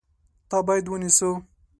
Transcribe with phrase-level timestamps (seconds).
[0.49, 1.29] تا باید ونیسو!